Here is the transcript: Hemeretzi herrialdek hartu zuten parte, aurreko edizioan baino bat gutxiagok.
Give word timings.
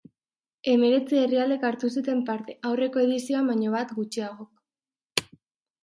Hemeretzi 0.71 1.19
herrialdek 1.23 1.67
hartu 1.69 1.91
zuten 1.97 2.25
parte, 2.31 2.57
aurreko 2.71 3.05
edizioan 3.07 3.53
baino 3.53 3.79
bat 3.79 3.97
gutxiagok. 4.01 5.33